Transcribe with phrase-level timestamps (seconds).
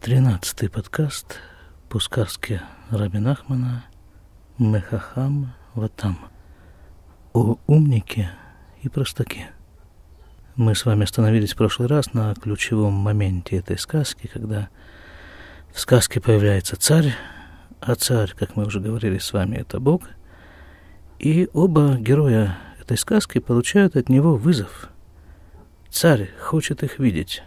[0.00, 1.36] Тринадцатый подкаст
[1.90, 3.84] по сказке Рабин Ахмана
[4.56, 6.18] «Мехахам Ватам»
[7.34, 8.30] о умнике
[8.80, 9.50] и простаке.
[10.56, 14.70] Мы с вами остановились в прошлый раз на ключевом моменте этой сказки, когда
[15.70, 17.14] в сказке появляется царь,
[17.78, 20.04] а царь, как мы уже говорили с вами, это Бог,
[21.18, 24.88] и оба героя этой сказки получают от него вызов.
[25.90, 27.42] Царь хочет их видеть.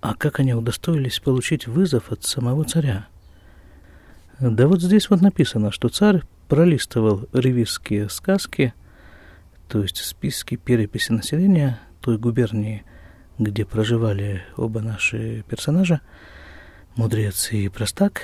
[0.00, 3.08] А как они удостоились получить вызов от самого царя?
[4.38, 8.72] Да вот здесь вот написано, что царь пролистывал ревизские сказки,
[9.68, 12.84] то есть списки переписи населения той губернии,
[13.38, 16.00] где проживали оба наши персонажа,
[16.94, 18.22] мудрец и простак,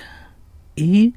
[0.77, 1.14] и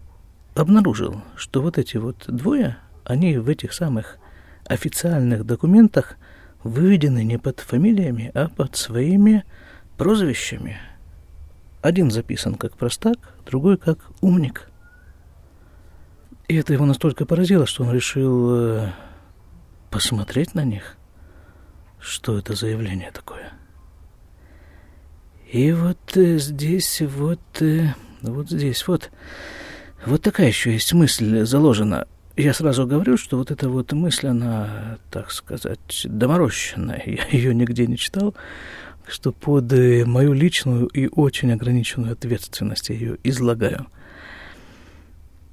[0.55, 4.17] обнаружил, что вот эти вот двое, они в этих самых
[4.65, 6.17] официальных документах
[6.63, 9.45] выведены не под фамилиями, а под своими
[9.97, 10.77] прозвищами.
[11.81, 14.69] Один записан как простак, другой как умник.
[16.47, 18.91] И это его настолько поразило, что он решил э,
[19.91, 20.95] посмотреть на них,
[21.99, 23.51] что это за явление такое.
[25.51, 29.11] И вот э, здесь, вот, э, вот здесь, вот,
[30.05, 32.07] вот такая еще есть мысль заложена.
[32.35, 37.01] Я сразу говорю, что вот эта вот мысль, она, так сказать, доморощенная.
[37.05, 38.35] Я ее нигде не читал,
[39.07, 43.87] что под э, мою личную и очень ограниченную ответственность я ее излагаю.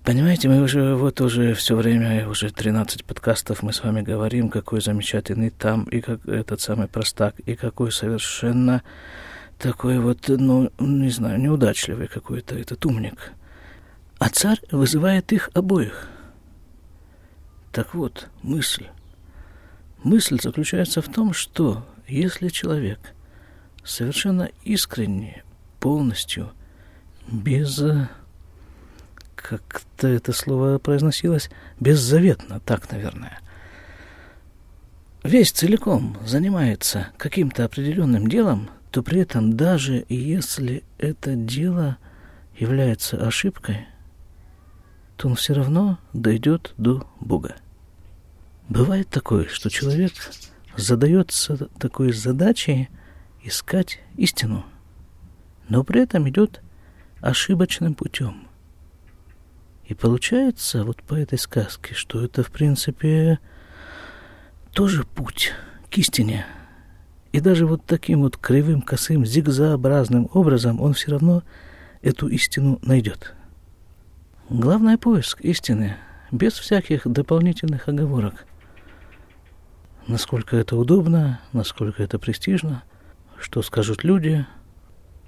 [0.05, 4.83] Понимаете, мы уже вот уже все время, уже 13 подкастов мы с вами говорим, какой
[4.83, 8.83] замечательный там, и как этот самый простак, и какой совершенно
[9.58, 13.33] такой вот, ну, не знаю, неудачливый какой-то этот умник.
[14.18, 16.08] А царь вызывает их обоих.
[17.72, 18.86] Так вот, мысль.
[20.02, 23.13] Мысль заключается в том, что если человек
[23.84, 25.44] совершенно искренне,
[25.80, 26.52] полностью,
[27.30, 27.82] без
[29.34, 33.40] как-то это слово произносилось, беззаветно, так, наверное.
[35.22, 41.98] Весь целиком занимается каким-то определенным делом, то при этом даже если это дело
[42.56, 43.86] является ошибкой,
[45.16, 47.56] то он все равно дойдет до Бога.
[48.68, 50.12] Бывает такое, что человек
[50.77, 52.89] задается такой задачей
[53.44, 54.64] искать истину,
[55.68, 56.62] но при этом идет
[57.20, 58.48] ошибочным путем.
[59.86, 63.38] И получается вот по этой сказке, что это в принципе
[64.72, 65.52] тоже путь
[65.90, 66.46] к истине.
[67.33, 71.42] И даже вот таким вот кривым, косым, зигзообразным образом он все равно
[72.00, 73.34] эту истину найдет.
[74.48, 75.96] Главное поиск истины,
[76.30, 78.46] без всяких дополнительных оговорок.
[80.06, 82.83] Насколько это удобно, насколько это престижно,
[83.44, 84.46] что скажут люди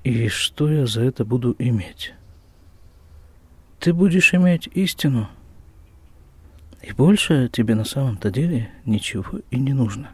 [0.03, 2.15] и что я за это буду иметь.
[3.78, 5.28] Ты будешь иметь истину,
[6.81, 10.12] и больше тебе на самом-то деле ничего и не нужно.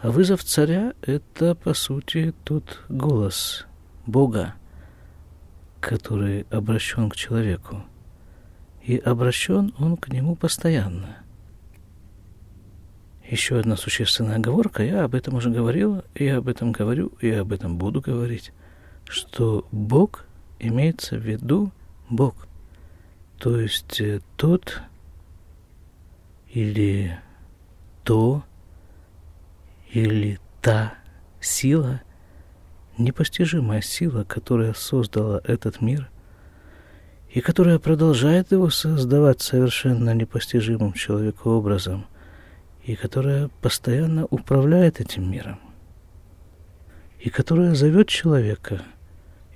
[0.00, 3.66] А вызов царя— это, по сути, тот голос
[4.04, 4.54] Бога,
[5.78, 7.84] который обращен к человеку.
[8.82, 11.21] И обращен он к нему постоянно.
[13.32, 17.54] Еще одна существенная оговорка, я об этом уже говорил, и об этом говорю, и об
[17.54, 18.52] этом буду говорить,
[19.08, 20.26] что Бог
[20.58, 21.72] имеется в виду
[22.10, 22.46] Бог,
[23.38, 24.82] то есть э, тот
[26.50, 27.18] или
[28.04, 28.44] то
[29.90, 30.92] или та
[31.40, 32.02] сила–
[32.98, 36.10] непостижимая сила, которая создала этот мир
[37.30, 42.04] и которая продолжает его создавать совершенно непостижимым человеку образом
[42.84, 45.58] и которая постоянно управляет этим миром
[47.20, 48.82] и которая зовет человека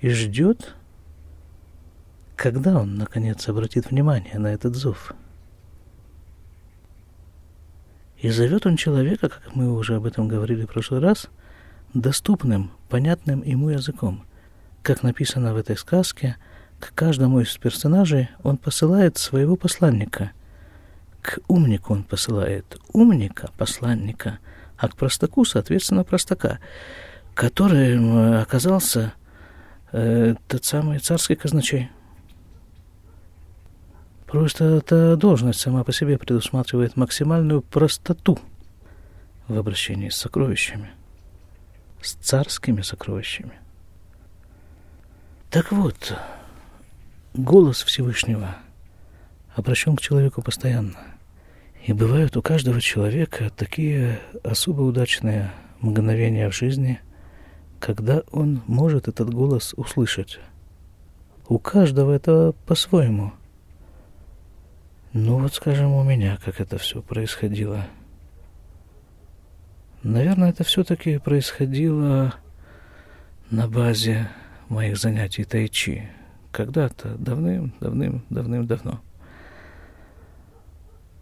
[0.00, 0.74] и ждет,
[2.36, 5.12] когда он, наконец, обратит внимание на этот зов.
[8.18, 11.28] И зовет он человека, как мы уже об этом говорили в прошлый раз–
[12.02, 14.24] доступным, понятным ему языком.
[14.82, 16.36] Как написано в этой сказке,
[16.78, 20.32] к каждому из персонажей он посылает своего посланника.
[21.26, 24.38] К умнику он посылает умника, посланника,
[24.78, 26.60] а к простаку, соответственно, простака,
[27.34, 29.12] который оказался
[29.90, 31.90] э, тот самый царский казначей.
[34.26, 38.38] Просто эта должность сама по себе предусматривает максимальную простоту
[39.48, 40.90] в обращении с сокровищами
[42.02, 43.58] с царскими сокровищами.
[45.50, 46.16] Так вот,
[47.34, 48.58] голос Всевышнего
[49.56, 51.15] обращен к человеку постоянно.
[51.86, 56.98] И бывают у каждого человека такие особо удачные мгновения в жизни,
[57.78, 60.40] когда он может этот голос услышать.
[61.48, 63.32] У каждого это по-своему.
[65.12, 67.86] Ну вот, скажем, у меня как это все происходило.
[70.02, 72.34] Наверное, это все-таки происходило
[73.52, 74.28] на базе
[74.68, 76.10] моих занятий тайчи.
[76.50, 79.00] Когда-то, давным-давным-давным-давно.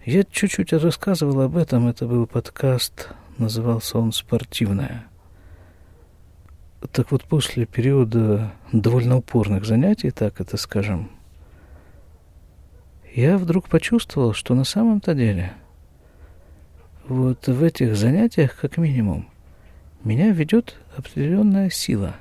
[0.05, 3.09] Я чуть-чуть рассказывал об этом, это был подкаст,
[3.39, 5.07] назывался он «Спортивная».
[6.93, 11.11] Так вот, после периода довольно упорных занятий, так это скажем,
[13.15, 15.55] я вдруг почувствовал, что на самом-то деле
[17.09, 19.31] вот в этих занятиях, как минимум,
[20.03, 22.15] меня ведет определенная сила.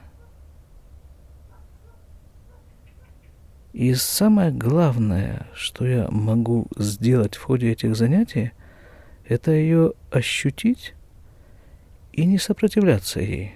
[3.74, 8.52] И самое главное, что я могу сделать в ходе этих занятий,
[9.28, 10.94] это ее ощутить
[12.12, 13.56] и не сопротивляться ей,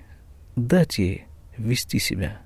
[0.55, 1.25] дать ей
[1.55, 2.41] вести себя.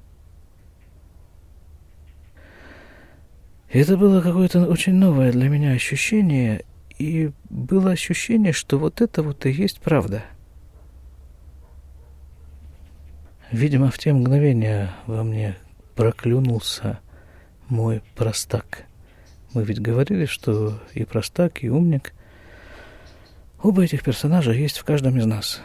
[3.72, 6.66] Это было какое-то очень новое для меня ощущение,
[7.00, 10.26] и было ощущение, что вот это вот и есть правда.
[13.50, 15.56] Видимо, в те мгновения во мне
[15.96, 17.00] проклюнулся
[17.72, 18.86] мой простак.
[19.54, 22.14] Мы ведь говорили, что и простак, и умник.
[23.64, 25.62] Оба этих персонажа есть в каждом из нас.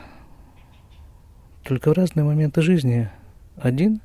[1.65, 3.11] Только в разные моменты жизни
[3.57, 4.01] один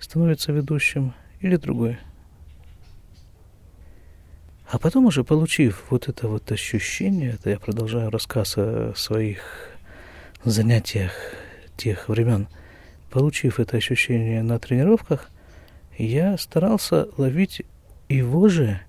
[0.00, 1.98] становится ведущим или другой.
[4.70, 9.42] А потом уже получив вот это вот ощущение, это я продолжаю рассказ о своих
[10.44, 11.12] занятиях
[11.76, 12.48] тех времен,
[13.10, 15.28] получив это ощущение на тренировках–
[15.98, 17.62] я старался ловить
[18.08, 18.80] его же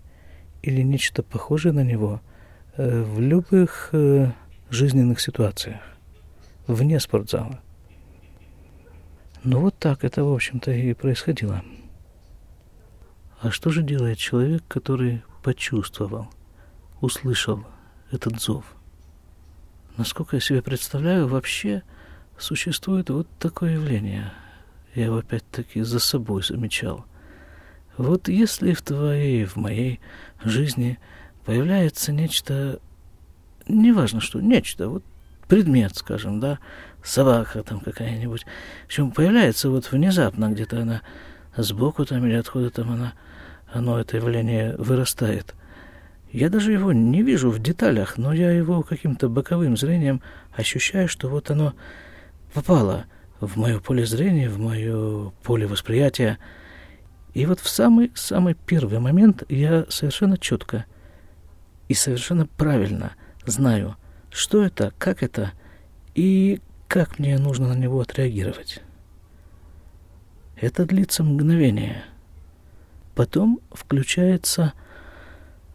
[0.62, 2.22] или нечто похожее на него
[2.78, 4.32] э, в любых э,
[4.70, 5.82] жизненных ситуациях,
[6.68, 7.60] вне спортзала.
[9.44, 11.64] Ну вот так это, в общем-то, и происходило.
[13.42, 16.28] А что же делает человек, который почувствовал,
[17.02, 17.66] услышал
[18.12, 18.64] этот зов?
[19.98, 21.84] Насколько я себе представляю, вообще
[22.38, 24.32] существует вот такое явление–
[24.96, 27.06] я его опять-таки за собой замечал.
[27.98, 30.00] Вот если в твоей, в моей
[30.44, 31.00] жизни
[31.46, 32.80] появляется нечто,
[33.68, 35.04] неважно что, нечто, вот
[35.48, 36.60] предмет, скажем, да,
[37.04, 38.46] собака там какая-нибудь,
[38.88, 41.02] в чем появляется вот внезапно где-то она
[41.56, 43.14] сбоку там или откуда там она,
[43.72, 45.54] оно, это явление вырастает.
[46.32, 50.22] Я даже его не вижу в деталях, но я его каким-то боковым зрением
[50.56, 51.74] ощущаю, что вот оно
[52.54, 53.06] попало–
[53.48, 56.38] в мое поле зрения, в мое поле восприятия.
[57.34, 60.86] И вот в самый-самый первый момент я совершенно четко
[61.88, 63.14] и совершенно правильно
[63.46, 63.96] знаю,
[64.30, 65.52] что это, как это
[66.16, 68.82] и как мне нужно на него отреагировать.
[70.56, 72.04] Это длится мгновение.
[73.16, 74.74] Потом включается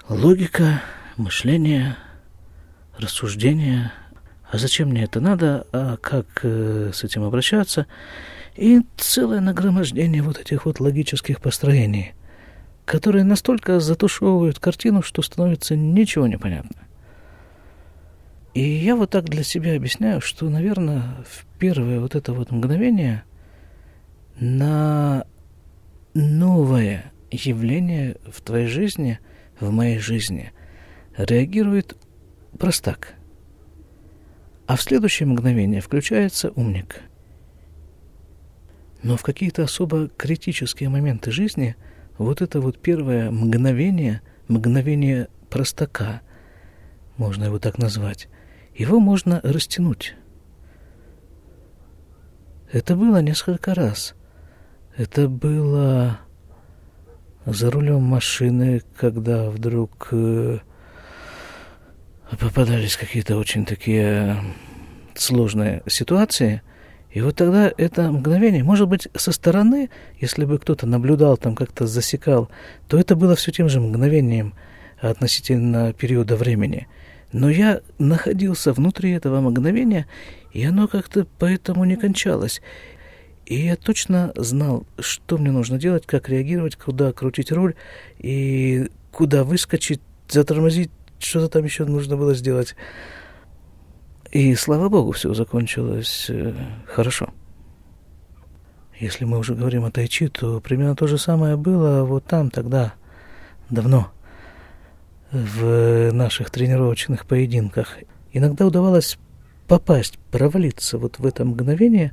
[0.09, 0.83] логика,
[1.17, 1.97] мышление,
[2.97, 3.93] рассуждение–
[4.51, 7.87] а зачем мне это надо, а как э, с этим обращаться,
[8.57, 12.15] и целое нагромождение вот этих вот логических построений,
[12.87, 16.87] которые настолько затушевывают картину, что становится ничего не понятно.
[18.55, 23.25] И я вот так для себя объясняю, что, наверное, в первое вот это вот мгновение
[24.41, 25.27] на
[26.15, 29.21] новое явление в твоей жизни,
[29.61, 30.53] в моей жизни,
[31.19, 31.97] реагирует
[32.59, 33.15] простак–
[34.69, 37.01] а в следующее мгновение включается умник.
[39.03, 41.75] Но в какие-то особо критические моменты жизни
[42.19, 46.21] вот это вот первое мгновение, мгновение простака,
[47.17, 48.29] можно его так назвать,
[48.75, 50.15] его можно растянуть.
[52.71, 54.15] Это было несколько раз.
[54.99, 56.21] Это было
[57.47, 60.59] за рулем машины, когда вдруг э,
[62.37, 64.37] попадались какие-то очень такие
[65.15, 66.63] сложные ситуации,
[67.11, 69.89] и вот тогда это мгновение, может быть, со стороны,
[70.21, 72.51] если бы кто-то наблюдал, там как-то засекал,
[72.87, 74.55] то это было все тем же мгновением
[75.01, 76.87] относительно периода времени.
[77.33, 80.07] Но я находился внутри этого мгновения,
[80.53, 82.61] и оно как-то поэтому не кончалось.
[83.47, 87.75] И я точно знал, что мне нужно делать, как реагировать, куда крутить руль,
[88.19, 92.75] и куда выскочить, затормозить, что-то там еще нужно было сделать.
[94.31, 96.55] И, слава богу, все закончилось э,
[96.87, 97.31] хорошо.
[98.99, 102.95] Если мы уже говорим о тайчи, то примерно то же самое было вот там тогда,
[103.71, 104.11] давно,
[105.31, 107.99] в наших тренировочных поединках.
[108.33, 109.19] Иногда удавалось
[109.67, 112.13] попасть, провалиться вот в это мгновение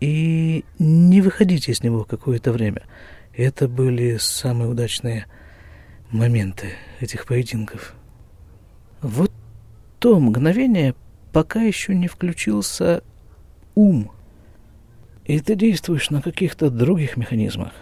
[0.00, 2.82] и не выходить из него какое-то время.
[3.34, 5.26] Это были самые удачные
[6.10, 7.94] моменты этих поединков.
[9.98, 10.94] То мгновение,
[11.32, 13.02] пока еще не включился
[13.74, 14.12] ум,
[15.24, 17.72] и ты действуешь на каких-то других механизмах.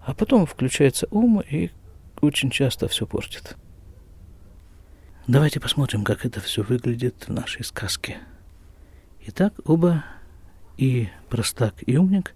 [0.00, 1.70] А потом включается ум и
[2.20, 3.56] очень часто все портит.
[5.26, 8.18] Давайте посмотрим, как это все выглядит в нашей сказке.
[9.26, 10.04] Итак, оба,
[10.76, 12.34] и простак, и умник,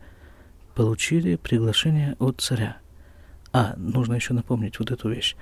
[0.75, 2.77] получили приглашение от царя.
[3.53, 5.35] А, нужно еще напомнить вот эту вещь,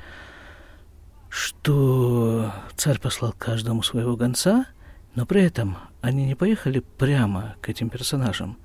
[1.32, 4.66] что царь послал каждому своего гонца,
[5.14, 8.58] но при этом они не поехали прямо к этим персонажам.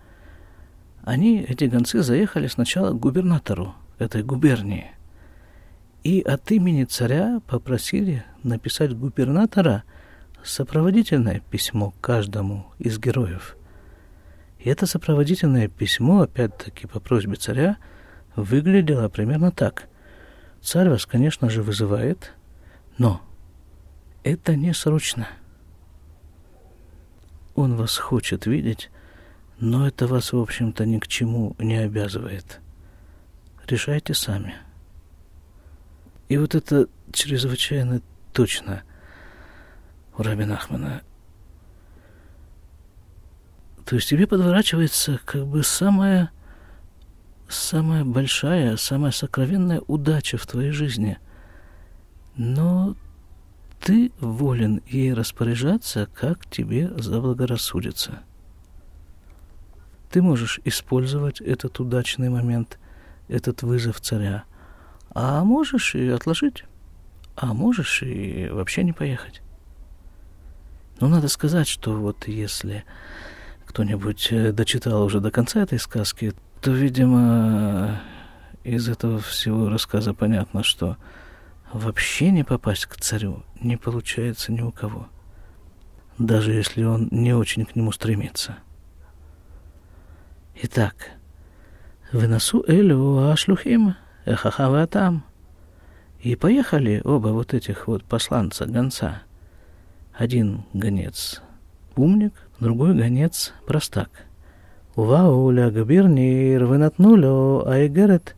[1.03, 4.91] Они, эти гонцы, заехали сначала к губернатору этой губернии.
[6.03, 9.83] И от имени царя попросили написать губернатора
[10.43, 13.55] сопроводительное письмо каждому из героев.
[14.59, 17.77] И это сопроводительное письмо, опять-таки по просьбе царя,
[18.35, 19.87] выглядело примерно так.
[20.61, 22.33] Царь вас, конечно же, вызывает,
[22.97, 23.21] но
[24.23, 25.27] это не срочно.
[27.55, 28.89] Он вас хочет видеть,
[29.59, 32.59] но это вас, в общем-то, ни к чему не обязывает.
[33.67, 34.55] Решайте сами.—
[36.29, 38.01] и вот это чрезвычайно
[38.33, 38.83] точно
[40.17, 41.01] у Рабина Ахмана.
[43.85, 46.31] То есть тебе подворачивается как бы самая,
[47.47, 51.17] самая большая, самая сокровенная удача в твоей жизни.
[52.37, 52.95] Но
[53.81, 58.19] ты волен ей распоряжаться, как тебе заблагорассудится.
[60.09, 62.79] Ты можешь использовать этот удачный момент,
[63.27, 64.45] этот вызов царя–
[65.19, 66.63] а можешь и отложить,
[67.35, 69.41] а можешь и вообще не поехать.
[70.99, 72.83] Но надо сказать, что вот если
[73.65, 77.99] кто-нибудь э, дочитал уже до конца этой сказки, то, видимо,
[78.63, 80.97] из этого всего рассказа понятно, что
[81.73, 85.07] вообще не попасть к царю не получается ни у кого,
[86.17, 88.57] даже если он не очень к нему стремится.
[90.61, 91.11] Итак,
[92.11, 93.95] «Выносу Элю Ашлухим»
[94.25, 95.23] Эхахава там.
[96.19, 99.21] И поехали оба вот этих вот посланца, гонца.
[100.13, 101.41] Один гонец
[101.97, 104.09] умник, другой гонец простак.
[104.95, 108.35] Увауля губернир вынатнулю айгерет.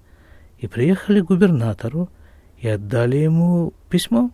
[0.57, 2.09] И приехали к губернатору
[2.59, 4.31] и отдали ему письмо.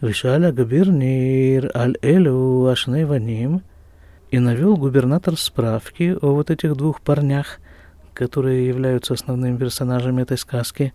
[0.00, 3.62] Вишаля губернир аль элю ашней ваним.
[4.30, 7.60] И навел губернатор справки о вот этих двух парнях–
[8.18, 10.92] которые являются основными персонажами этой сказки.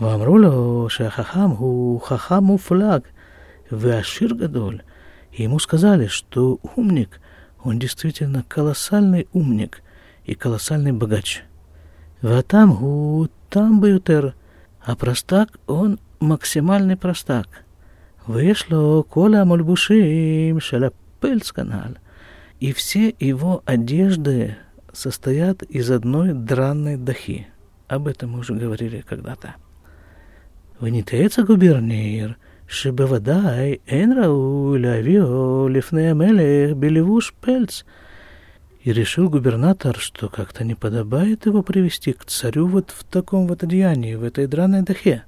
[0.00, 3.04] «Вамруло шахахам ху хахаму флаг,
[3.70, 4.82] вашир гадоль».
[5.32, 7.20] Ему сказали, что умник,
[7.62, 9.82] он действительно колоссальный умник
[10.24, 11.44] и колоссальный богач.
[12.22, 14.34] Ватам гу там бютер,
[14.83, 17.47] а простак он максимальный простак.
[18.25, 21.97] Вышло кола мульбушим шалапельц канал.
[22.59, 24.57] И все его одежды
[24.91, 27.47] состоят из одной дранной дахи.
[27.87, 29.55] Об этом мы уже говорили когда-то.
[30.81, 32.33] ונתעץ הגוברניר
[32.67, 37.83] שבוודאי אין ראוי להביאו לפני המלך בלבוש פלץ.
[38.84, 43.62] И решил губернатор, что как-то не подобает его привести к царю вот в таком вот
[43.62, 45.24] одеянии, в этой драной дахе.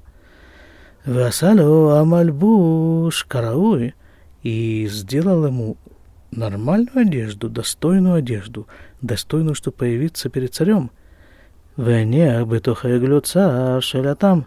[1.07, 3.95] Васалю амальбуш карауй
[4.43, 5.79] и сделал ему
[6.31, 8.67] нормальную одежду, достойную одежду,
[9.01, 10.91] достойную, чтобы появиться перед царем.
[11.79, 14.45] Вене бетохаеглюца шелятам.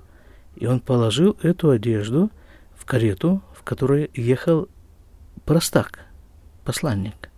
[0.55, 2.29] И он положил эту одежду
[2.75, 4.67] в карету, в которой ехал
[5.45, 6.01] простак,
[6.63, 7.28] посланник.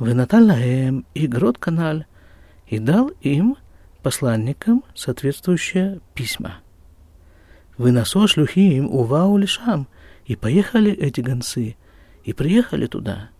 [0.00, 2.04] Вынаталаем и грот канал,
[2.66, 3.56] и дал им,
[4.02, 6.56] посланникам, соответствующие письма.
[7.78, 9.88] Выносо шлюхи им увау лишам,
[10.26, 11.76] и поехали эти гонцы,
[12.24, 13.36] и приехали туда –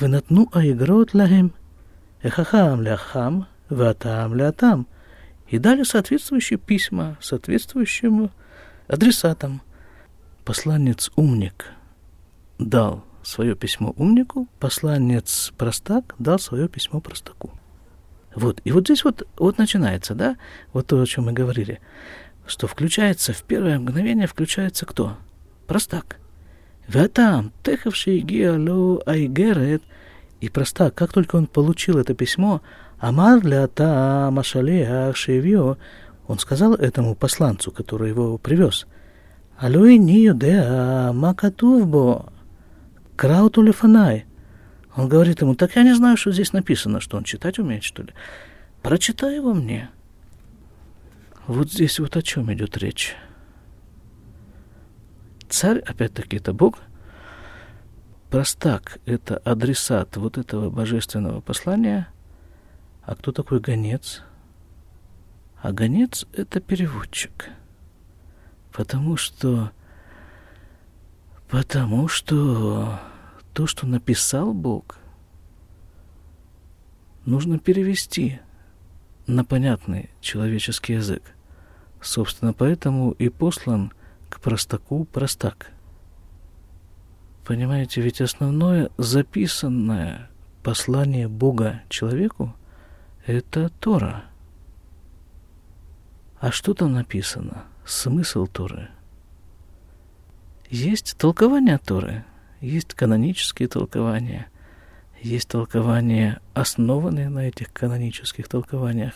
[0.00, 1.48] ונתנו האגרות להם,
[2.24, 3.40] החכם להחם
[3.70, 4.82] והטעם להטעם,
[5.50, 8.30] и дали соответствующие письма соответствующим
[8.88, 9.60] адресатам.
[10.46, 11.66] Посланец-умник
[12.58, 17.51] дал свое письмо умнику, посланец простак дал свое письмо простаку.
[18.35, 20.37] Вот, и вот здесь вот, вот начинается, да,
[20.73, 21.79] вот то, о чем мы говорили,
[22.45, 25.17] что включается, в первое мгновение включается кто?
[25.67, 26.17] Простак–
[26.87, 29.83] Ватам, техавший гиалу айгерет,
[30.39, 32.61] и проста, как только он получил это письмо,
[32.99, 35.77] Амар ля та машалеах шевио,
[36.27, 38.87] он сказал этому посланцу, который его привез,
[39.59, 42.31] Алой не юдеа макатувбо,
[43.17, 44.25] крауту лефанай.
[44.95, 48.03] Он говорит ему, так я не знаю, что здесь написано, что он читать умеет, что
[48.03, 48.13] ли.
[48.81, 49.89] Прочитай его мне.
[51.47, 53.15] Вот здесь вот о чем идет речь.
[55.49, 56.79] Царь, опять-таки, это Бог.
[58.29, 62.09] Простак– это адресат вот этого божественного послания.
[63.03, 64.21] А кто такой гонец?
[65.61, 67.49] А гонец– это переводчик.
[68.71, 69.71] Потому что...
[71.49, 72.99] Потому что
[73.53, 74.97] то, что написал Бог,
[77.25, 78.39] нужно перевести
[79.27, 81.23] на понятный человеческий язык.
[82.01, 83.91] Собственно, поэтому и послан
[84.29, 85.71] к простаку простак.
[87.45, 90.29] Понимаете, ведь основное записанное
[90.63, 92.53] послание Бога человеку–
[93.25, 94.25] это Тора.
[96.39, 97.63] А что там написано?
[97.85, 98.89] Смысл Торы.
[100.69, 102.23] Есть толкование Торы–
[102.61, 104.47] есть канонические толкования,
[105.21, 109.13] есть толкования, основанные на этих канонических толкованиях.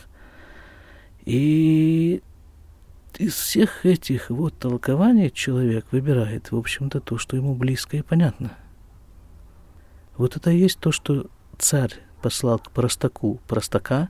[1.26, 2.22] И
[3.18, 8.58] из всех этих вот толкований человек выбирает, в общем-то, то, что ему близко и понятно.
[10.18, 11.28] Вот это и есть то, что
[11.58, 14.10] царь послал к простаку простака,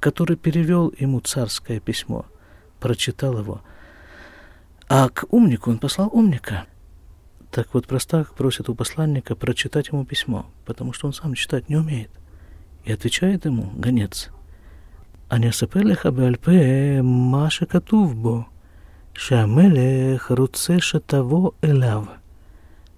[0.00, 2.26] который перевел ему царское письмо,
[2.80, 3.60] прочитал его.
[4.92, 6.66] А к умнику он послал умника.
[7.52, 11.76] Так вот простак просит у посланника прочитать ему письмо, потому что он сам читать не
[11.76, 12.10] умеет.
[12.84, 14.30] И отвечает ему гонец.
[15.28, 18.48] А не Анясапелеха бальпе маша катувбо,
[19.14, 22.08] шамелех руцеша того элав.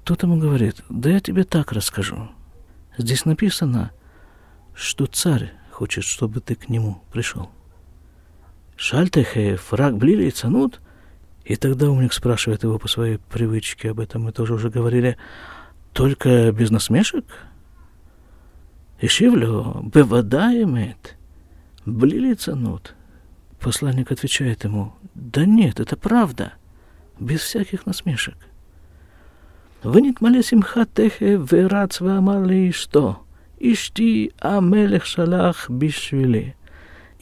[0.03, 2.31] Тот ему говорит, да я тебе так расскажу.
[2.97, 3.91] Здесь написано,
[4.75, 7.51] что царь хочет, чтобы ты к нему пришел.
[8.77, 10.81] Шальтехе фраг блили и цанут—
[11.45, 15.17] и тогда умник спрашивает его по своей привычке, об этом мы тоже уже говорили,
[15.93, 17.25] только без насмешек?
[19.01, 21.17] Ишивлю, бевада имеет,
[21.85, 22.95] блили цанут.
[23.59, 26.55] Посланник отвечает ему, да нет, это правда,
[27.19, 28.37] без всяких насмешек.
[29.83, 33.25] Вынит мале симха техе верац вамали что?
[33.59, 36.57] Ишти амелех шалах бишвили.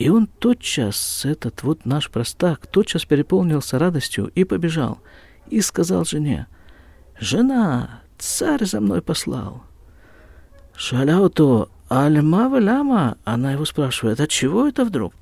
[0.01, 4.99] И он тотчас, этот вот наш простак, тотчас переполнился радостью и побежал,
[5.51, 6.47] и сказал жене,
[7.19, 9.63] «Жена, царь за мной послал».
[10.75, 15.13] Шаляуто, альма лама, она его спрашивает, от чего это вдруг?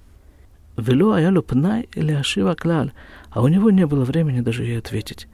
[0.77, 2.93] Вело аялу пнай или ашива клаль,
[3.31, 5.27] а у него не было времени даже ей ответить.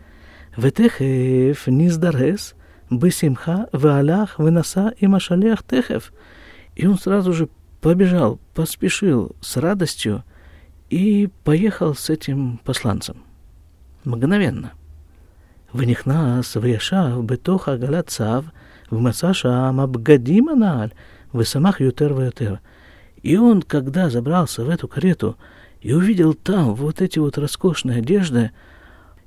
[0.56, 2.54] Ветехев низдарес,
[2.88, 6.14] бысимха, ваалях, вынаса и машалех техев.
[6.76, 7.50] И он сразу же
[7.83, 10.23] побежал, поспешил с радостью
[10.89, 13.23] и поехал с этим посланцем.
[14.05, 14.71] Мгновенно.
[15.75, 18.41] ונכנס וישב בתוך עגלת צו,
[18.91, 20.89] ומצא שם הבגדים הנעל,
[21.35, 22.55] ושמח יותר ויותר.
[23.21, 25.37] И он, когда забрался в эту карету
[25.81, 28.51] и увидел там вот эти вот роскошные одежды,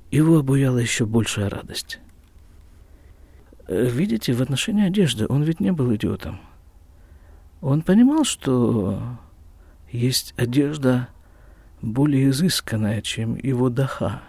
[0.09, 1.99] его обуяла еще большая радость.
[3.67, 6.39] Видите, в отношении одежды он ведь не был идиотом.
[7.61, 9.01] Он понимал, что
[9.89, 11.07] есть одежда
[11.81, 14.21] более изысканная, чем его даха.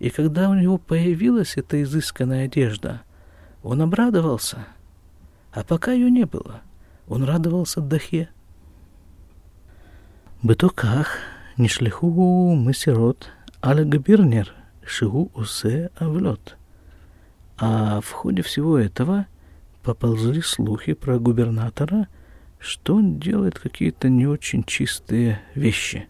[0.00, 3.02] И когда у него появилась эта изысканная одежда,
[3.62, 4.66] он обрадовался.
[5.52, 6.62] А пока ее не было,
[7.06, 8.28] он радовался дахе.
[10.44, 11.08] בתוכך
[11.58, 13.28] נשלחו מסירות
[13.62, 14.44] על הגבירנר
[14.86, 16.54] שהוא עושה עוולות.
[17.56, 19.34] А в ходе всего этого –
[19.83, 22.07] поползли слухи про губернатора,
[22.59, 26.07] что он делает какие-то не очень чистые вещи.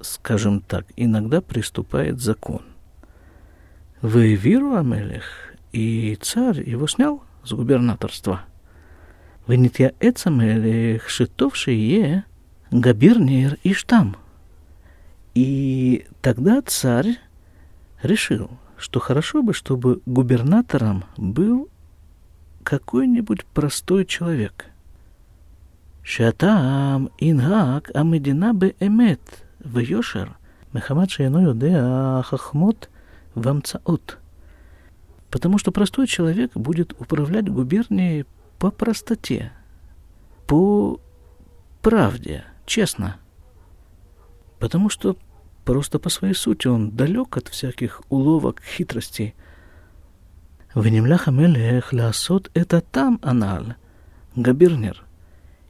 [0.00, 2.62] Скажем так, иногда приступает закон.
[4.02, 5.24] Вы виру Амелех,
[5.72, 8.42] и царь его снял с губернаторства.
[9.46, 12.24] Вы не тя Эцамелех, шитовший е,
[12.70, 14.16] Габирнир и штам.
[15.34, 17.18] И тогда царь
[18.02, 21.68] решил, что хорошо бы, чтобы губернатором был
[22.65, 24.71] какой-нибудь простой человек.
[26.03, 30.25] שהטעם ינהג המדינה באמת ויושר,
[30.75, 32.87] מחמת שאינו יודע חכמות
[33.35, 34.15] והמצאות.
[35.29, 38.25] Потому что простой человек будет управлять губернией
[38.59, 39.53] по простоте,
[40.45, 40.99] по
[41.81, 43.15] правде, честно.
[44.59, 45.15] Потому что
[45.63, 49.43] просто по своей сути он далек от всяких уловок, хитростей –
[50.82, 53.76] Венемлях Амелех ласот это там аналь
[54.34, 55.02] габернер.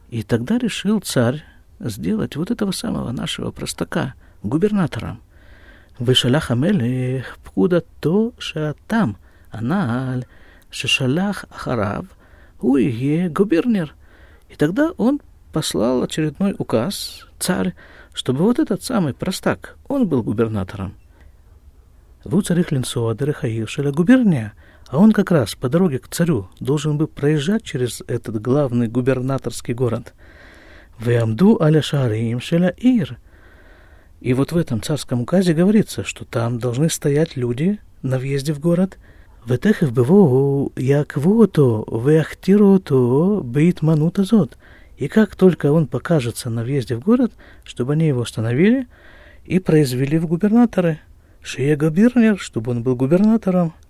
[0.09, 1.45] И тогда решил царь
[1.79, 5.21] сделать вот этого самого нашего простака губернатором.
[6.01, 9.17] Вышалах Амелех пкуда то шатам
[9.53, 10.27] аналь
[10.71, 12.07] шишалах ахарав
[12.61, 13.95] уе губернер.
[14.49, 15.21] И тогда он
[15.53, 17.75] послал очередной указ, царь,
[18.13, 20.95] чтобы вот этот самый простак, он был губернатором.
[22.25, 24.53] Луцарих линсуадеры хаившеля губерния–
[24.89, 29.75] а он как раз по дороге к царю должен был проезжать через этот главный губернаторский
[29.75, 30.15] город.
[30.99, 33.19] «Веамду аля шарим шеля ир».
[34.21, 38.61] И вот в этом царском указе говорится, что там должны стоять люди на въезде в
[38.61, 38.99] город.
[39.45, 44.57] «Ветехев бывоу яквото веахтирото бит манутазот».
[44.97, 47.33] И как только он покажется на въезде в город,
[47.65, 48.87] чтобы они его остановили
[49.45, 51.01] и произвели в губернаторы.
[51.43, 53.75] Шия Габирнер, чтобы он был губернатором–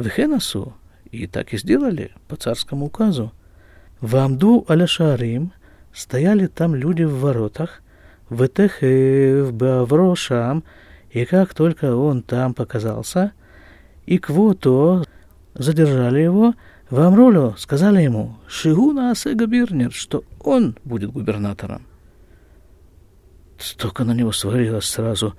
[0.00, 0.72] в Хенасу.
[1.10, 3.32] И так и сделали по царскому указу.
[4.00, 5.52] В Амду Аляшарим
[5.92, 7.82] стояли там люди в воротах,
[8.30, 10.64] в Этехе, в Баврошам,
[11.10, 13.32] и как только он там показался,
[14.06, 15.04] и Квото
[15.52, 16.54] задержали его,
[16.88, 21.82] в Амролю сказали ему, Шигуна Асега Бирнер, что он будет губернатором.
[23.58, 25.34] Столько на него свалилось сразу.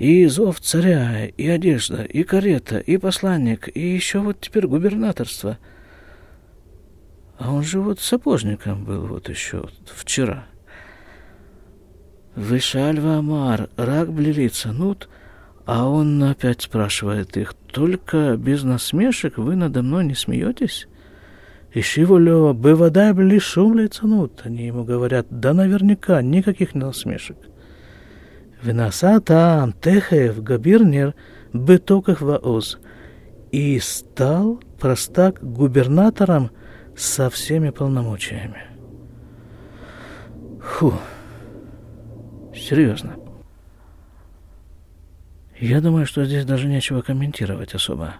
[0.00, 5.58] И зов царя, и одежда, и карета, и посланник, и еще вот теперь губернаторство.
[7.38, 10.46] А он же вот сапожником был вот еще вчера.
[12.34, 15.10] Вышальва Амар, рак блелица, нут,
[15.66, 20.88] а он опять спрашивает их, только без насмешек вы надо мной не смеетесь?
[21.74, 24.40] Ищи волева, бывадай бли шум лицанут.
[24.44, 27.36] Они ему говорят, да наверняка, никаких насмешек.
[28.62, 31.14] Винаса там, техев, габирнер,
[31.52, 32.78] бытоках ваоз.
[33.50, 36.50] И стал простак губернатором
[36.96, 38.64] со всеми полномочиями.
[40.62, 40.94] Фу,
[42.54, 43.16] серьезно.
[45.58, 48.14] Я думаю, что здесь даже нечего комментировать особо.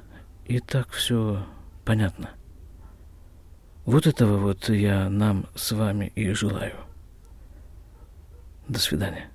[0.46, 1.46] И так все
[1.84, 2.30] понятно.
[3.84, 6.74] Вот этого вот я нам с вами и желаю.
[8.68, 9.30] До свидания.